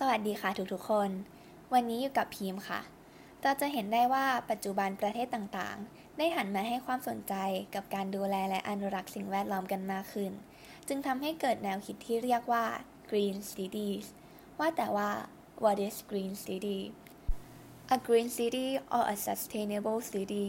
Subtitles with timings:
[0.00, 1.10] สวัสดีค่ะทุกๆคน
[1.72, 2.80] วันนี้อยู่กับพีมค่ะ
[3.42, 7.34] เราจะเห็นได้ว่าปัจจุบันประเทศต่างๆ ได้หันมาให้ความสนใจ
[7.74, 10.32] กับการดูแลและอนุรักษ์สิ่งแวดล้อมกันมากขึ้น
[10.88, 12.64] จึงทำให้เกิดแนวคิดที่เรียกว่า
[13.10, 14.06] Green Cities
[14.58, 15.10] ว่าแต่ว่า
[15.64, 16.80] What is Green City
[17.96, 20.48] A green city or a sustainable city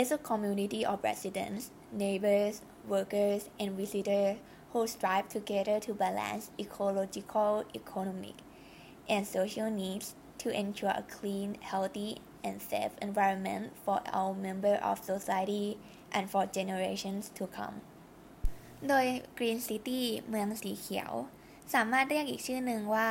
[0.00, 1.62] is a community of residents,
[2.02, 2.54] neighbors,
[2.92, 4.36] workers, and visitors
[4.70, 8.36] who strive together to balance ecological, economic,
[9.08, 15.02] and social needs to ensure a clean, healthy, and safe environment for all members of
[15.04, 15.78] society
[16.12, 17.76] and for generations to come.
[18.88, 19.06] โดย
[19.36, 21.12] Green City เมืองสีเขียว
[21.74, 23.08] สามารถเรียกอีกชื่อหนึ่งว่า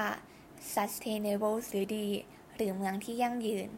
[0.73, 2.08] Sustainable City
[2.55, 3.70] หรือเมืองที่ยั่งยืน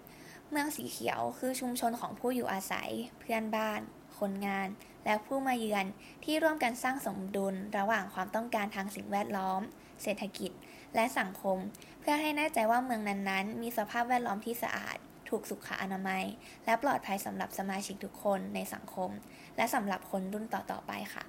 [0.49, 2.89] เมืองสีเขียวคือชุมชนของผู้อยู่อาศัย
[3.19, 3.81] เพื่อนบ้าน
[4.19, 4.67] คนงาน
[5.05, 5.85] และผู้มาเยือน
[6.23, 9.61] ที่ร่วมกันสร้างสมดุลระหว่างความต้องการทางสิ่งแวดล้อม
[10.03, 10.51] เศรษฐกิจ
[10.95, 11.57] และสังคม
[11.99, 14.97] เพื่อให้แน่ใจว่าเมืองนั้นๆ มีสภาพแวดล้อมที่สะอาด
[15.29, 16.23] ถูกสุขอนามัย
[16.65, 19.09] และปลอดภัยสำหรับสมาชิกทุกคนในสังคม
[19.57, 21.23] และสำหรับคนรุ่นต่อๆไปค่ะ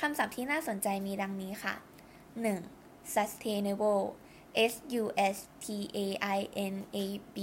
[0.00, 1.74] คำศัพท์ที่น่าสนใจมีดังนี้ค่ะ
[2.44, 3.14] 1.
[3.14, 4.04] sustainable
[4.72, 5.98] S U S T A
[6.36, 6.38] I
[6.72, 6.98] N A
[7.34, 7.38] B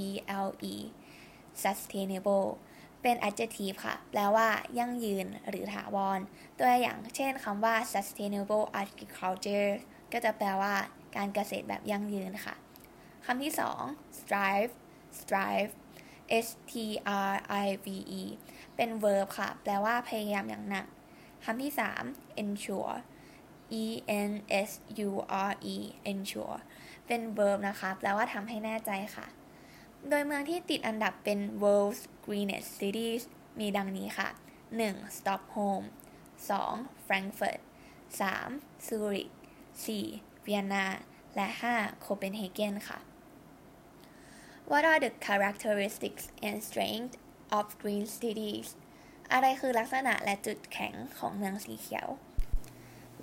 [0.45, 0.75] L E
[1.63, 2.47] sustainable
[3.01, 6.19] เป็น adjective ค่ะ แปลว่า ยั่งยืน หรือถาวร
[6.57, 9.71] ตัวอย่างเช่นคำว่า sustainable agriculture
[10.11, 10.75] ก็จะแปลว่า
[11.15, 12.55] การเกษตรแบบยั่งยืนค่ะ
[13.25, 13.53] คำที่
[13.85, 14.73] 2 strive
[15.19, 15.71] strive
[16.45, 16.73] S T
[17.29, 17.33] R
[17.65, 17.87] I V
[18.21, 18.23] E
[18.75, 20.85] เป็น verb ค่ะ แปลว่าพยายามอย่างหนัก
[21.45, 21.73] คำที่
[22.07, 22.95] 3 ensure
[23.81, 23.85] E
[24.29, 24.31] N
[24.67, 24.71] S
[25.07, 25.11] U
[25.49, 25.77] R E
[26.11, 26.57] ensure
[27.07, 29.27] เป็น verb นะคะ แปลว่าทำให้แน่ใจค่ะ
[30.09, 33.23] โดยเมืองที่ติดอันดับเป็น world's greenest cities
[33.59, 34.29] มีดังนี้ค่ะ
[34.71, 35.17] 1.
[35.17, 35.83] Stockholm
[36.49, 37.05] 2.
[37.07, 37.61] Frankfurt
[38.19, 38.61] 3.
[38.87, 39.31] Zurich
[39.83, 40.30] 4.
[40.45, 40.85] Vienna
[41.35, 41.47] และ
[41.77, 42.05] 5.
[42.05, 42.99] Copenhagen ค่ะ
[44.69, 47.15] What are the characteristics and strength
[47.57, 48.67] of green cities
[49.31, 52.09] อะไรคือลักษณะและจุดแข็งของเมืองสีเขียว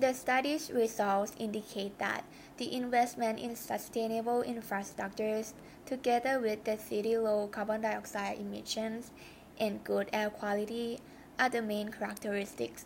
[0.02, 2.22] The study's results indicate that
[2.58, 5.46] the investment in sustainable infrastructures,
[5.92, 9.10] together with the city low carbon dioxide emissions
[9.58, 11.00] and good air quality,
[11.40, 12.84] are the main characteristics.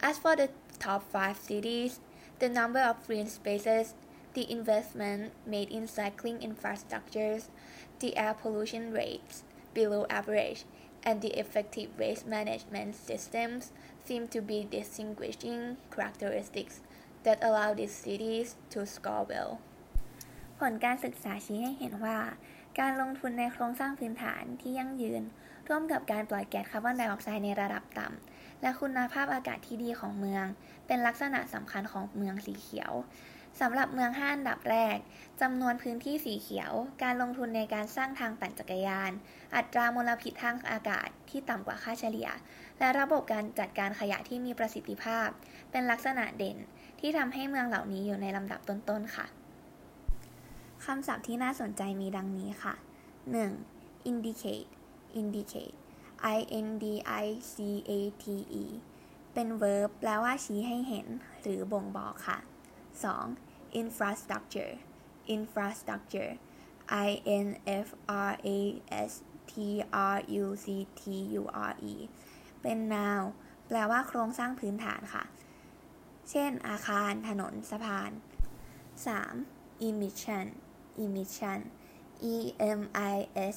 [0.00, 2.00] As for the top five cities,
[2.39, 3.93] the number of green spaces,
[4.33, 7.49] the investment made in cycling infrastructures,
[7.99, 9.43] the air pollution rates
[9.73, 10.65] below average,
[11.03, 13.71] and the effective waste management systems
[14.03, 16.81] seem to be distinguishing characteristics
[17.23, 19.59] that allow these cities to score well.
[20.59, 22.17] ผลการศึกษาชี้ให้เห็นว่า
[22.79, 25.23] การลงทุนในโครงสร้างพื้นฐานที่ยั่งยืน
[25.69, 30.44] ร่วมกับการปล่อยแก๊สคาร์บอนไดออกไซด์ในระดับต่ำ และคุณภาพอากาศที่ดีของเมือง
[30.86, 32.92] เป็นลักษณะสำคัญของเมืองสีเขียว
[33.60, 34.96] สำหรับเมือง 5 อันดับแรก
[35.40, 39.12] จำนวนพื้นที่สีเขียว การลงทุนในการสร้างทางปั่นจักรยาน
[39.56, 42.28] อัตรามลพิษทางอากาศที่ต่ำกว่าค่าเฉลี่ย
[42.78, 45.28] และระบบการจัดการขยะที่มีประสิทธิภาพ
[45.70, 46.56] เป็นลักษณะเด่น
[47.00, 49.26] ที่ทำให้เมืองเหล่านี้อยู่ในลำดับต้นๆ ค่ะ
[50.84, 52.74] คำศัพท์ที่น่าสนใจมีดังนี้ค่ะ
[53.42, 54.10] 1.
[54.10, 54.68] indicate
[55.20, 55.76] indicate
[56.36, 56.84] i n d
[57.24, 57.54] i c
[57.90, 57.92] a
[58.22, 58.24] t
[58.62, 58.64] e
[59.34, 61.06] เป็น verb แปลว่าชี้ให้เห็น
[61.42, 62.38] หรือบ่งบอกค่ะ
[63.12, 63.80] 2.
[63.82, 64.74] infrastructure
[65.36, 66.32] infrastructure
[67.06, 67.08] i
[67.46, 67.48] n
[67.84, 68.60] f r a
[69.10, 69.12] s
[69.50, 69.52] t
[70.14, 70.66] r u c
[71.00, 71.02] t
[71.40, 71.94] u r e
[72.62, 73.24] เป็น noun
[73.66, 75.24] แปลว่าโครงสร้างพื้นฐานค่ะ
[76.30, 78.10] เช่น อาคาร ถนน สะพาน
[79.06, 79.86] 3.
[79.88, 80.46] emission
[81.02, 81.58] emission
[82.34, 82.36] e
[82.78, 82.80] m
[83.12, 83.16] i
[83.54, 83.56] s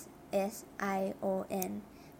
[0.54, 0.56] s
[0.98, 1.26] i o
[1.70, 1.72] n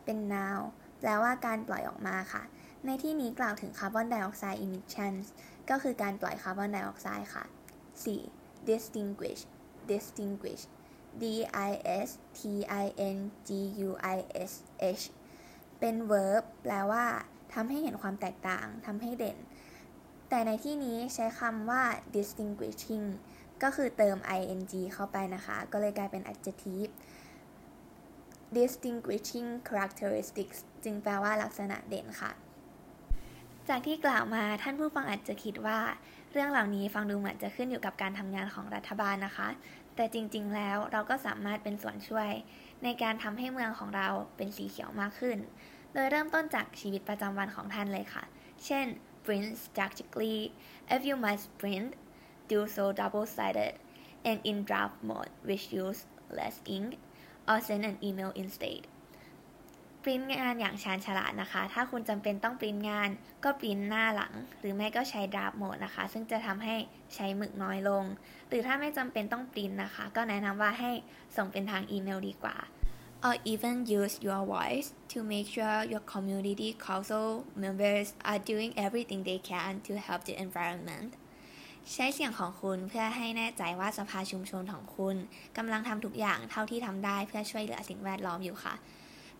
[0.06, 0.62] เป็น noun
[1.00, 2.44] แปลว่าการปล่อยออกมาค่ะ
[2.85, 5.25] ในที่นี้กล่าวถึงคาร์บอนไดออกไซด์ emissions
[5.69, 7.45] ก็คือการปล่อยคาร์บอนไดออกไซด์ค่ะ
[8.06, 8.69] 4.
[8.69, 9.41] distinguish
[9.89, 10.63] distinguish
[11.22, 11.23] d
[11.69, 11.72] i
[12.07, 12.41] s t
[12.81, 12.84] i
[13.16, 13.17] n
[13.47, 13.50] g
[13.88, 14.17] u i
[14.50, 14.51] s
[15.00, 15.03] h
[15.79, 17.06] เป็น verb แปลว่า
[17.53, 19.38] ทำให้เห็นความแตกต่างทำให้เด่น
[20.29, 21.83] แต่ในที่นี้ใช้คำว่า
[22.16, 23.06] distinguishing
[23.63, 24.63] ก็คือเติม ing
[24.94, 26.92] เข้าไปนะคะ ก็เลยกลายเป็น adjective
[28.57, 32.31] distinguishing characteristics จึงแปลว่าลักษณะเด่นค่ะ
[33.69, 35.80] จากที่กล่าวมาท่านผู้ฟังอาจจะคิดว่า
[36.31, 39.48] เรื่องเหล่านี้ฟังดูเหมือนจะขึ้นอยู่กับการทำงานของรัฐบาลนะคะ
[39.95, 42.31] แต่จริงๆ แล้วเราก็สามารถเป็นส่วนช่วย
[42.83, 44.07] ในการทำให้เมืองของเรา
[44.38, 45.38] เป็นสีเขียวมากขึ้น
[45.94, 48.24] โดยเริ่มต้นจากชีวิตประจำวันของท่านเลยค่ะ
[48.65, 48.86] เช่น
[49.25, 50.39] print strategically
[50.95, 51.89] if you must print
[52.50, 53.74] do so double-sided
[54.30, 56.01] and in draft mode which use
[56.38, 56.89] less ink
[57.49, 58.81] or send an email instead
[60.03, 63.09] ปริ้นงานอย่างชาญฉลาดนะคะ ถ้าคุณจำเป็นต้องปริ้นงาน
[63.43, 66.75] ก็ปริ้นหน้าหลัง หรือไม่ก็ใช้ดราฟโหมดนะคะ ซึ่งจะทำให้
[67.15, 68.03] ใช้หมึกน้อยลง
[68.49, 70.91] หรือถ้าไม่จำเป็นต้องปริ้นนะคะ ก็แนะนำว่าให้
[71.38, 72.57] ส่งเป็นทางอีเมลดีกว่า
[73.27, 77.27] or even use your voice to make sure your community council
[77.63, 81.09] members are doing everything they can to help the environment
[81.94, 85.16] ใช้เสียงของคุณเพื่อให้แน่ใจว่าสภาชุมชนของคุณ
[85.57, 88.75] กำลังทำทุกอย่างเท่าที่ทำได้เพื่อช่วยเหลือสิ่งแวดล้อมอยู่ค่ะ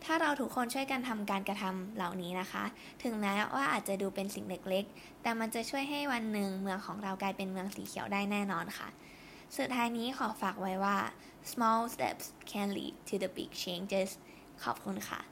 [0.04, 2.64] ถ้าเราทุกคนช่วยกันทำการกระทำเหล่านี้นะคะ
[3.04, 8.88] ถึงแม้ว่าอาจจะดูเป็นสิ่งเล็กๆ แต่มันจะช่วยให้วันหนึ่งเมืองของเรากลายเป็นเมืองสีเขียวได้แน่นอนค่ะ
[9.58, 10.98] สุดท้ายนี้ขอฝากไว้ว่า
[11.52, 14.10] small steps can lead to the big changes
[14.64, 15.31] ขอบคุณค่ะ